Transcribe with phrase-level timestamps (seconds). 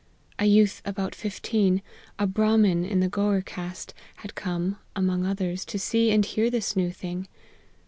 [0.39, 1.83] A youth about fifteen,
[2.17, 6.75] a Brahmin of the Gour caste, had come, among others, to see and hear this
[6.75, 7.27] new thing.